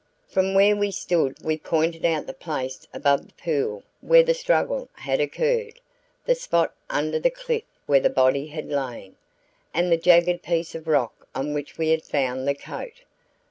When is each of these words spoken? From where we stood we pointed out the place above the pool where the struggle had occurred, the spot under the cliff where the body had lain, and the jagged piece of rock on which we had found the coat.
From 0.27 0.55
where 0.55 0.75
we 0.75 0.89
stood 0.89 1.39
we 1.43 1.59
pointed 1.59 2.05
out 2.05 2.25
the 2.25 2.33
place 2.33 2.87
above 2.91 3.27
the 3.27 3.33
pool 3.35 3.83
where 3.99 4.23
the 4.23 4.33
struggle 4.33 4.89
had 4.93 5.21
occurred, 5.21 5.79
the 6.25 6.33
spot 6.33 6.73
under 6.89 7.19
the 7.19 7.29
cliff 7.29 7.61
where 7.85 7.99
the 7.99 8.09
body 8.09 8.47
had 8.47 8.67
lain, 8.69 9.15
and 9.75 9.91
the 9.91 9.97
jagged 9.97 10.41
piece 10.41 10.73
of 10.73 10.87
rock 10.87 11.27
on 11.35 11.53
which 11.53 11.77
we 11.77 11.89
had 11.89 12.01
found 12.01 12.47
the 12.47 12.55
coat. 12.55 13.03